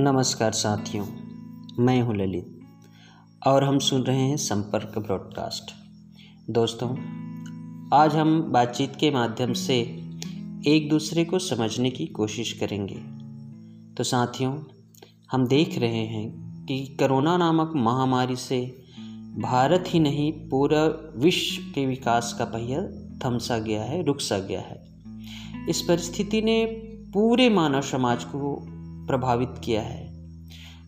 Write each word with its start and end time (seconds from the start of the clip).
नमस्कार 0.00 0.52
साथियों, 0.52 1.06
मैं 1.78 2.02
हूँ 2.02 2.16
ललित 2.16 2.60
और 3.46 3.64
हम 3.64 3.78
सुन 3.78 4.02
रहे 4.02 4.20
हैं 4.20 4.36
संपर्क 4.36 4.98
ब्रॉडकास्ट। 4.98 5.70
दोस्तों, 6.50 6.88
आज 7.94 8.16
हम 8.16 8.42
बातचीत 8.42 8.96
के 8.96 9.10
माध्यम 9.10 9.52
से 9.52 9.80
एक 10.66 10.88
दूसरे 10.90 11.24
को 11.24 11.38
समझने 11.38 11.90
की 11.90 12.06
कोशिश 12.06 12.52
करेंगे। 12.52 12.94
तो 13.94 14.04
साथियों, 14.04 14.58
हम 15.30 15.46
देख 15.46 15.78
रहे 15.78 16.06
हैं 16.06 16.30
कि 16.66 16.96
कोरोना 17.00 17.36
नामक 17.36 17.72
महामारी 17.76 18.36
से 18.36 18.84
भारत 19.38 19.84
ही 19.88 20.00
नहीं, 20.00 20.32
पूरा 20.32 21.12
विश्व 21.16 21.62
के 21.74 21.86
विकास 21.86 22.36
का 22.38 22.44
पहिया 22.44 22.82
थमसा 23.24 23.58
गया 23.58 23.82
है 23.82 24.02
रुक 24.02 24.20
सा 24.20 24.38
गया 24.38 24.60
है। 24.60 24.88
इस 25.68 25.82
परिस्थिति 25.82 26.42
ने 26.42 26.64
पूरे 27.14 27.50
मानव 27.50 27.80
समाज 27.80 28.24
को 28.24 28.75
प्रभावित 29.06 29.54
किया 29.64 29.82
है। 29.82 30.06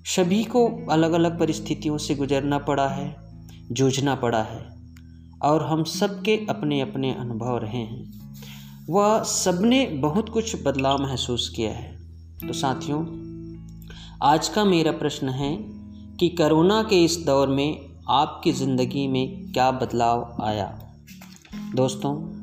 सभी 0.04 0.44
को 0.44 0.86
अलग 0.90 1.12
अलग 1.12 1.38
परिस्थितियों 1.38 1.98
से 1.98 2.14
गुजरना 2.14 2.58
पड़ा 2.58 2.88
है, 2.88 3.16
जूझना 3.72 4.14
पड़ा 4.14 4.42
है, 4.42 4.68
और 5.42 5.62
हम 5.62 5.84
सबके 5.84 6.46
अपने 6.50 6.80
अपने 6.80 7.14
अनुभव 7.14 7.58
रहे 7.58 7.78
हैं। 7.78 8.18
वह 8.90 9.22
सबने 9.22 9.86
बहुत 9.86 10.28
कुछ 10.28 10.64
बदलाव 10.64 11.02
महसूस 11.02 11.48
किया 11.48 11.70
है। 11.70 11.98
तो 12.46 12.52
साथियों, 12.52 13.28
आज 14.22 14.48
का 14.48 14.64
मेरा 14.64 14.92
प्रश्न 14.92 15.28
है 15.28 15.56
कि 16.16 16.28
कोरोना 16.28 16.82
के 16.82 17.04
इस 17.04 17.16
दौर 17.26 17.48
में 17.48 17.88
आपकी 18.10 18.52
ज़िंदगी 18.52 19.08
में 19.08 19.52
क्या 19.52 19.70
बदलाव 19.70 20.36
आया? 20.42 20.92
दोस्तों, 21.74 22.38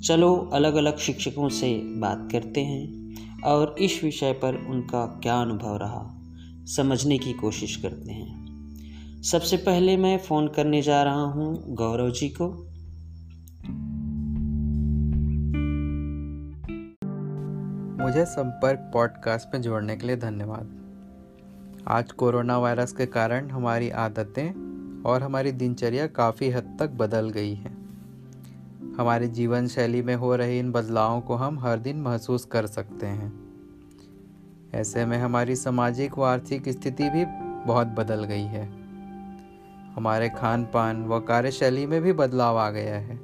चलो 0.00 0.50
अलग 0.52 0.74
अलग 0.74 0.98
शिक्षकों 0.98 1.48
से 1.48 1.74
बात 1.84 2.28
करते 2.32 2.60
हैं। 2.60 2.99
और 3.44 3.74
इस 3.78 4.04
विषय 4.04 4.32
पर 4.32 4.54
उनका 4.54 5.06
क्या 5.06 5.40
अनुभव 5.40 5.76
रहा, 5.76 6.20
समझने 6.66 7.18
की 7.18 7.32
कोशिश 7.32 7.76
करते 7.76 8.12
हैं। 8.12 8.40
सबसे 9.22 9.56
पहले 9.56 9.96
मैं 9.96 10.18
फ़ोन 10.18 10.48
करने 10.48 10.82
जा 10.82 11.02
रहा 11.02 11.22
हूँ 11.22 11.74
गौरव 11.74 12.10
जी 12.10 12.28
को। 12.28 12.66
मुझे 18.04 18.24
संपर्क 18.24 18.90
पॉडकास्ट 18.94 19.54
में 19.54 19.62
जोड़ने 19.62 19.96
के 19.96 20.06
लिए 20.06 20.16
धन्यवाद। 20.16 20.80
आज 21.88 22.12
कोरोना 22.12 22.58
वायरस 22.58 22.92
के 22.92 23.06
कारण 23.06 23.50
हमारी 23.50 23.90
आदतें 23.90 24.70
और 25.02 25.22
हमारी 25.22 25.52
दिनचर्या 25.52 26.06
काफ़ी 26.06 26.50
हद 26.50 26.76
तक 26.80 26.90
बदल 26.90 27.30
गई 27.30 27.54
है। 27.54 27.79
हमारी 29.00 29.28
जीवन 29.28 29.66
शैली 29.66 30.02
में 30.02 30.14
हो 30.14 30.36
रहे 30.36 30.58
इन 30.58 30.72
बदलावों 30.72 31.20
को 31.20 31.34
हम 31.34 31.58
हर 31.58 31.78
दिन 31.78 32.00
महसूस 32.00 32.44
कर 32.44 32.66
सकते 32.66 33.06
हैं। 33.06 33.32
ऐसे 34.74 35.06
में 35.06 35.18
हमारी 35.18 35.56
सामाजिक 35.56 36.18
व 36.18 36.22
आर्थिक 36.22 36.68
स्थिति 36.68 37.10
भी 37.10 37.24
बहुत 37.66 37.86
बदल 37.86 38.24
गई 38.24 38.42
है। 38.42 38.66
हमारे 39.94 40.28
खान 40.28 40.64
पान 40.64 41.06
व 41.06 41.20
कार्यशैली 41.20 41.86
में 41.86 42.02
भी 42.02 42.12
बदलाव 42.12 42.58
आ 42.58 42.70
गया 42.70 42.96
है। 42.96 43.20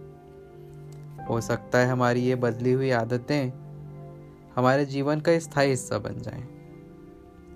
हो 1.31 1.41
सकता 1.41 1.79
है 1.79 1.87
हमारी 1.87 2.21
ये 2.21 2.35
बदली 2.35 2.73
हुई 2.73 2.91
आदतें 2.91 3.53
हमारे 4.57 4.85
जीवन 4.85 5.21
का 5.21 5.39
स्थायी 5.39 5.71
हिस्सा 5.71 5.99
बन 5.99 6.19
जाएँ। 6.19 6.49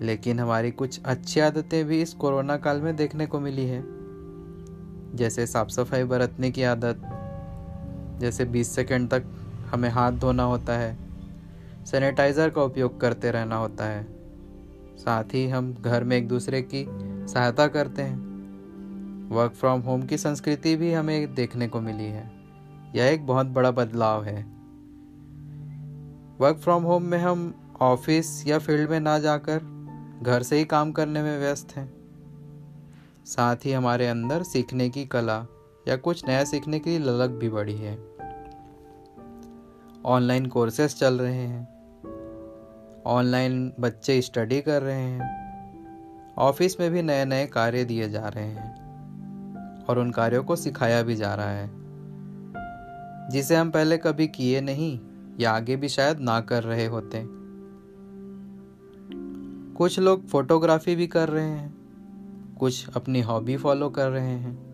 लेकिन 0.00 0.40
हमारी 0.40 0.70
कुछ 0.70 1.00
अच्छी 1.04 1.40
आदतें 1.40 1.84
भी 1.84 2.02
इस 2.02 2.14
कोरोना 2.14 2.56
काल 2.56 2.80
में 2.80 2.96
देखने 2.96 3.26
को 3.26 3.40
मिली 3.40 3.66
है। 3.66 3.84
जैसे 5.16 5.46
साफ़ 5.46 5.68
सफ़ाई 5.68 6.04
बरतने 6.04 6.50
की 6.50 6.62
आदत 6.62 7.16
जैसे 8.20 8.44
20 8.44 8.74
सेकंड 8.74 9.10
तक 9.10 9.24
हमें 9.72 9.90
हाथ 9.90 10.12
धोना 10.12 10.42
होता 10.42 10.72
है, 10.72 10.98
सैनिटाइज़र 11.86 12.50
का 12.50 12.62
उपयोग 12.62 13.00
करते 13.00 13.30
रहना 13.30 13.56
होता 13.56 13.84
है। 13.84 14.06
साथ 14.96 15.24
ही 15.24 15.48
हम 15.48 15.74
घर 15.74 16.04
में 16.04 16.16
एक 16.16 16.28
दूसरे 16.28 16.62
की 16.62 16.86
सहायता 17.28 17.66
करते 17.66 18.02
हैं। 18.02 18.30
वर्क 19.28 19.52
फ्रॉम 19.52 19.80
होम 19.80 20.02
की 20.02 20.18
संस्कृति 20.18 20.76
भी 20.76 20.92
हमें 20.92 21.34
देखने 21.34 21.68
को 21.68 21.80
मिली 21.80 22.04
है। 22.04 22.30
यह 22.94 23.04
एक 23.04 23.26
बहुत 23.26 23.46
बड़ा 23.46 23.70
बदलाव 23.70 24.24
है। 24.24 24.42
वर्क 26.40 26.56
फ्रॉम 26.56 26.82
होम 26.82 27.02
में 27.02 27.18
हम 27.18 27.54
ऑफ़िस 27.80 28.46
या 28.46 28.58
फ़ील्ड 28.58 28.90
में 28.90 29.00
ना 29.00 29.18
जाकर 29.18 29.60
घर 30.22 30.42
से 30.42 30.58
ही 30.58 30.64
काम 30.64 30.92
करने 30.92 31.22
में 31.22 31.38
व्यस्त 31.38 31.76
हैं। 31.76 31.92
साथ 33.26 33.56
ही 33.64 33.72
हमारे 33.72 34.06
अंदर 34.06 34.42
सीखने 34.42 34.88
की 34.90 35.06
कला 35.06 35.46
या 35.88 35.96
कुछ 35.96 36.28
नया 36.28 36.44
सीखने 36.44 36.78
की 36.78 36.98
ललक 36.98 37.30
भी 37.30 37.48
बढ़ी 37.48 37.76
है। 37.76 37.98
ऑनलाइन 40.04 40.46
कोर्सेस 40.46 40.98
चल 40.98 41.18
रहे 41.18 41.46
हैं। 41.46 41.80
ऑनलाइन 43.06 43.72
बच्चे 43.80 44.22
स्टडी 44.22 44.60
कर 44.60 44.82
रहे 44.82 45.00
हैं। 45.00 45.40
ऑफ़िस 46.38 46.80
में 46.80 46.90
भी 46.90 47.02
नए 47.02 47.24
नए 47.24 47.46
कार्य 47.46 47.84
दिए 47.84 48.08
जा 48.08 48.28
रहे 48.28 48.44
हैं। 48.44 48.80
और 49.84 49.98
उन 49.98 50.10
कार्यों 50.10 50.44
को 50.44 50.56
सिखाया 50.56 51.02
भी 51.02 51.14
जा 51.14 51.34
रहा 51.34 51.50
है। 51.50 51.70
जिसे 53.30 53.56
हम 53.56 53.70
पहले 53.70 53.96
कभी 53.96 54.28
किए 54.28 54.60
नहीं, 54.60 55.00
या 55.40 55.52
आगे 55.52 55.76
भी 55.76 55.88
शायद 55.88 56.20
ना 56.20 56.40
कर 56.40 56.62
रहे 56.62 56.86
होते। 56.86 57.26
कुछ 59.74 59.98
लोग 59.98 60.26
फोटोग्राफी 60.26 60.96
भी 60.96 61.06
कर 61.06 61.28
रहे 61.28 61.50
हैं। 61.50 61.74
कुछ 62.60 62.88
अपनी 62.96 63.20
हॉबी 63.20 63.56
फॉलो 63.56 63.90
कर 63.90 64.10
रहे 64.10 64.30
हैं। 64.30 64.69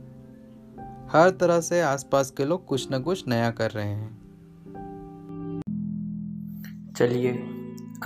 हर 1.11 1.31
तरह 1.31 1.61
से 1.61 1.81
आसपास 1.81 2.31
के 2.31 2.45
लोग 2.45 2.67
कुछ 2.67 2.89
न 2.93 3.03
कुछ 3.03 3.29
नया 3.29 3.51
कर 3.51 3.71
रहे 3.71 3.89
हैं। 3.89 4.23
चलिए 6.97 7.33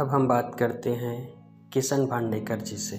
अब 0.00 0.08
हम 0.08 0.28
बात 0.28 0.56
करते 0.58 0.90
हैं 0.90 1.44
किशन 1.72 2.06
भांडेकर 2.06 2.60
जी 2.60 2.76
से। 2.76 2.96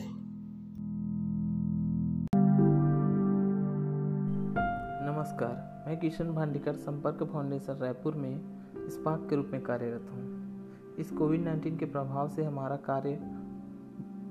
नमस्कार 5.05 5.83
मैं 5.87 5.99
किशन 5.99 6.31
भांडेकर 6.31 6.73
संपर्क 6.73 7.23
फाउंडेशन 7.33 7.73
रायपुर 7.73 8.15
में 8.15 8.41
स्पार्क 8.89 9.27
के 9.29 9.35
रूप 9.35 9.49
में 9.53 9.61
कार्यरत 9.61 10.07
हूँ। 10.11 10.95
इस 10.99 11.11
कोविड 11.11 11.43
नाइन्टीन 11.43 11.77
के 11.77 11.85
प्रभाव 11.85 12.29
से 12.29 12.43
हमारा 12.43 12.75
कार्य 12.75 13.19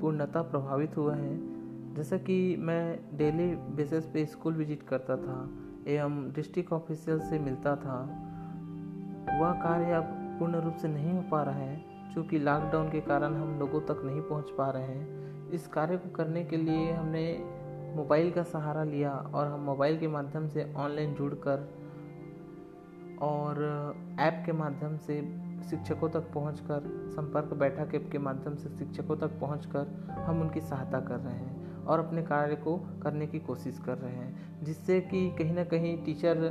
पूर्णतः 0.01 0.43
प्रभावित 0.43 0.97
हुआ 0.97 1.15
है। 1.15 1.50
जैसा 1.97 2.17
कि 2.17 2.57
मैं 2.57 3.17
डेली 3.17 3.47
बेसिस 3.77 4.05
पे 4.07 4.25
स्कूल 4.27 4.55
विज़िट 4.55 4.83
करता 4.83 5.17
था, 5.17 5.39
एवं 5.87 6.33
डिस्ट्रिक्ट 6.33 6.73
ऑफिशियल 6.73 7.21
से 7.21 7.39
मिलता 7.39 7.77
था, 7.77 8.01
वह 9.41 9.53
कार्य 9.63 9.93
अब 9.93 10.17
पूर्ण 10.39 10.61
रूप 10.61 10.75
से 10.75 10.89
नहीं 10.89 11.13
हो 11.13 11.23
पा 11.31 11.43
रहा 11.43 11.55
है 11.55 11.77
क्योंकि 12.13 12.39
लॉकडाउन 12.39 12.91
के 12.91 13.01
कारण 13.01 13.35
हम 13.35 13.59
लोगों 13.59 13.81
तक 13.81 14.03
नहीं 14.05 14.21
पहुँच 14.21 14.51
पा 14.51 14.71
रहे 14.71 14.87
हैं। 14.87 15.51
इस 15.51 15.67
कार्य 15.67 15.97
को 15.97 16.11
करने 16.11 16.45
के 16.45 16.57
लिए 16.57 16.93
हमने 16.93 17.25
मोबाइल 17.97 18.31
का 18.31 18.43
सहारा 18.43 18.85
लिया 18.85 19.13
और 19.35 19.47
हम 19.47 19.61
मोबाइल 19.61 19.99
के 19.99 20.09
माध्यम 20.09 20.49
से 20.49 20.73
ऑनलाइन 20.77 21.15
जुड़कर 21.15 21.69
और 23.23 23.63
ऐप 24.21 24.43
के 24.47 24.53
माध्यम 24.53 24.97
से 24.97 25.21
शिक्षकों 25.71 26.09
तक 26.09 26.33
पहुंचकर, 26.35 26.83
संपर्क 27.11 27.55
बैठक 27.55 27.95
ऐप 27.95 28.09
के 28.13 28.19
माध्यम 28.19 28.55
से 28.55 28.69
शिक्षकों 28.69 29.17
तक 29.17 29.41
पहुंचकर 29.41 30.15
हम 30.29 30.41
उनकी 30.41 30.61
सहायता 30.61 31.01
कर 31.01 31.19
रहे 31.19 31.35
हैं। 31.35 31.60
और 31.91 31.99
अपने 31.99 32.23
कार्य 32.23 32.55
को 32.57 32.77
करने 33.03 33.27
की 33.27 33.39
कोशिश 33.39 33.79
कर 33.79 33.99
रहे 33.99 34.13
हैं, 34.13 34.65
जिससे 34.65 35.01
कि 35.01 35.29
कहीं 35.39 35.55
ना 35.55 35.65
कहीं 35.65 35.97
टीचर 36.05 36.49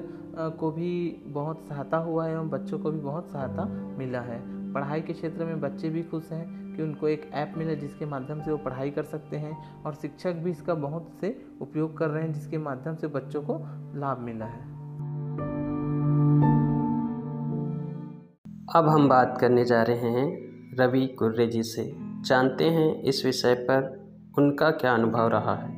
को 0.59 0.71
भी 0.71 0.91
बहुत 1.27 1.65
सहायता 1.67 1.97
हुआ 1.97 2.25
है 2.25 2.33
एवं 2.33 2.49
बच्चों 2.49 2.79
को 2.79 2.91
भी 2.91 2.99
बहुत 2.99 3.31
सहायता 3.31 3.65
मिला 3.97 4.21
है। 4.21 4.39
पढ़ाई 4.73 5.01
के 5.01 5.13
क्षेत्र 5.13 5.45
में 5.45 5.61
बच्चे 5.61 5.89
भी 5.89 6.03
खुश 6.03 6.31
हैं 6.31 6.75
कि 6.75 6.83
उनको 6.83 7.07
एक 7.07 7.29
ऐप 7.33 7.53
मिला 7.57 7.73
जिसके 7.73 8.05
माध्यम 8.05 8.41
से 8.41 8.51
वो 8.51 8.57
पढ़ाई 8.57 8.91
कर 8.91 9.03
सकते 9.03 9.37
हैं 9.37 9.83
और 9.83 9.93
शिक्षक 9.93 10.33
भी 10.33 10.51
इसका 10.51 10.73
बहुत 10.73 11.09
से 11.21 11.35
उपयोग 11.61 11.97
कर 11.97 12.09
रहे 12.09 12.23
हैं, 12.23 12.33
जिसके 12.33 12.57
माध्यम 12.57 12.95
से 12.95 13.07
बच्चों 13.07 13.41
को 13.41 13.57
लाभ 13.99 14.19
मिला 14.19 14.45
है। 14.45 14.67
अब 18.75 18.87
हम 18.87 19.07
बात 19.09 19.37
करने 19.41 19.65
जा 19.65 19.81
रहे 19.83 20.09
हैं 20.09 20.75
रवि 20.77 21.05
कुर्रे 21.19 21.47
जी 21.47 21.63
से। 21.63 21.91
जानते 22.21 22.69
हैं 22.69 23.01
इस 23.03 23.25
विषय 23.25 23.53
पर 23.69 23.98
उनका 24.37 24.69
क्या 24.71 24.93
अनुभव 24.93 25.27
रहा 25.27 25.53
है? 25.55 25.69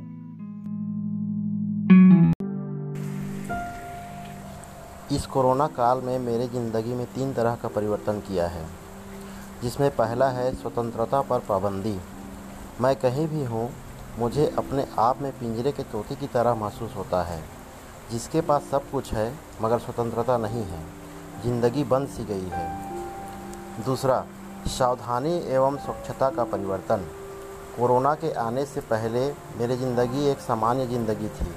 इस 5.15 5.25
कोरोना 5.25 5.68
काल 5.68 6.01
में 6.01 6.19
मेरे 6.19 6.48
ज़िंदगी 6.48 6.94
में 6.94 7.06
तीन 7.06 7.33
तरह 7.33 7.56
का 7.56 7.68
परिवर्तन 7.68 8.19
किया 8.19 8.48
है, 8.48 8.65
जिसमें 9.63 9.89
पहला 9.95 10.30
है 10.30 10.53
स्वतंत्रता 10.56 11.21
पर 11.21 11.39
पाबंदी। 11.39 11.98
मैं 12.81 12.95
कहीं 12.95 13.27
भी 13.27 13.44
हूँ, 13.44 13.69
मुझे 14.19 14.48
अपने 14.57 14.86
आप 15.00 15.21
में 15.21 15.31
पिंजरे 15.31 15.71
के 15.71 15.83
तोते 15.83 16.15
की 16.15 16.27
तरह 16.27 16.56
महसूस 16.56 16.95
होता 16.95 17.24
है, 17.24 17.42
जिसके 18.12 18.42
पास 18.42 18.63
सब 18.63 18.89
कुछ 18.92 19.13
है, 19.13 19.33
मगर 19.62 19.80
स्वतंत्रता 19.80 20.38
नहीं 20.38 20.63
है, 20.63 20.83
ज़िंदगी 21.44 21.83
बंद 21.83 22.07
सी 22.07 22.25
गई 22.25 22.50
है। 22.50 23.83
दूसरा, 23.86 24.25
सावधानी 24.68 25.38
एवं 25.47 25.77
स्वच्छता 25.77 26.30
का 26.30 26.44
परिवर्तन। 26.44 27.07
कोरोना 27.71 28.13
के 28.15 28.31
आने 28.39 28.65
से 28.65 28.81
पहले 28.83 29.25
मेरी 29.59 29.75
ज़िंदगी 29.77 30.27
एक 30.29 30.39
सामान्य 30.39 30.85
ज़िंदगी 30.88 31.27
थी। 31.29 31.53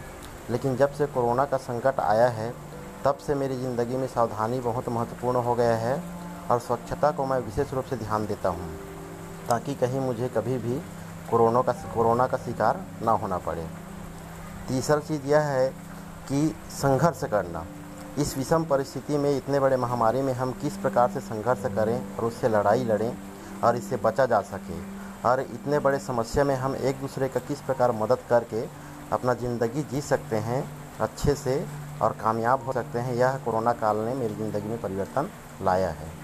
लेकिन 0.51 0.77
जब 0.77 0.93
से 0.93 1.07
कोरोना 1.07 1.45
का 1.45 1.57
संकट 1.59 2.01
आया 2.01 2.29
है, 2.29 2.53
तब 3.05 3.17
से 3.17 3.35
मेरी 3.35 3.57
ज़िंदगी 3.57 3.97
में 3.97 4.07
सावधानी 4.07 4.61
बहुत 4.61 4.89
महत्वपूर्ण 4.89 5.39
हो 5.39 5.55
गया 5.55 5.77
है 5.77 6.03
और 6.51 6.59
स्वच्छता 6.61 7.11
को 7.11 7.27
मैं 7.27 7.39
विशेष 7.41 7.73
रूप 7.75 7.85
से 7.85 7.97
ध्यान 7.97 8.27
देता 8.27 8.49
हूँ, 8.49 8.71
ताकि 9.49 9.75
कहीं 9.75 10.01
मुझे 10.01 10.29
कभी 10.29 10.59
भी 10.59 10.81
कोरोना 11.31 11.63
का 11.63 11.73
कोरोना 11.95 12.27
का 12.27 12.37
शिकार 12.39 12.81
ना 13.03 13.13
होना 13.13 13.39
पड़े। 13.39 13.67
तीसरा 14.69 14.99
चीज़ 15.01 15.27
यह 15.27 15.41
है 15.41 15.69
कि 16.29 16.47
संघर्ष 16.73 17.25
करना। 17.25 17.67
इस 18.19 18.37
विषम 18.39 18.65
परिस्थिति 18.65 19.17
में 19.19 19.37
इतने 19.37 19.61
बड़े 19.61 19.77
महामारी 19.77 20.23
में 20.23 20.33
हम 20.33 20.53
किस 20.63 20.77
प्रकार 20.77 21.11
से 21.11 21.21
संघर्ष 21.23 21.63
करें 21.77 22.17
और 22.17 22.25
उससे 22.25 22.49
लड़ाई 22.49 22.85
लड़ें 22.85 23.13
और 23.65 23.77
इससे 23.77 23.97
बचा 23.97 24.27
जा 24.27 24.41
सके। 24.43 24.79
और 25.27 25.41
इतने 25.41 25.79
बड़े 25.79 25.99
समस्या 25.99 26.45
में 26.45 26.55
हम 26.57 26.75
एक 26.77 27.01
दूसरे 27.01 27.29
का 27.29 27.41
किस 27.41 27.61
प्रकार 27.61 27.93
मदद 27.93 28.19
करके 28.31 28.65
अपना 29.13 29.35
ज़िंदगी 29.35 29.83
जी 29.83 30.01
सकते 30.01 30.37
हैं, 30.39 30.65
अच्छे 31.01 31.35
से 31.35 31.65
और 32.03 32.13
कामयाब 32.23 32.65
हो 32.65 32.73
सकते 32.73 32.99
हैं, 32.99 33.15
यह 33.15 33.37
कोरोना 33.45 33.73
काल 33.75 33.97
ने 33.99 34.15
मेरी 34.15 34.35
ज़िंदगी 34.35 34.69
में 34.69 34.81
परिवर्तन 34.81 35.29
लाया 35.63 35.89
है। 35.91 36.24